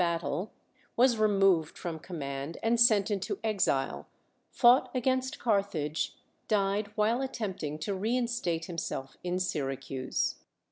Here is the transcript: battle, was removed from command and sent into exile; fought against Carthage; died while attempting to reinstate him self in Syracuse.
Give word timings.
battle, 0.01 0.51
was 0.97 1.17
removed 1.19 1.77
from 1.77 1.99
command 1.99 2.57
and 2.63 2.81
sent 2.81 3.11
into 3.11 3.37
exile; 3.43 4.07
fought 4.49 4.89
against 4.95 5.37
Carthage; 5.37 6.17
died 6.47 6.87
while 6.95 7.21
attempting 7.21 7.77
to 7.77 7.93
reinstate 7.93 8.65
him 8.67 8.79
self 8.79 9.15
in 9.23 9.37
Syracuse. 9.37 10.37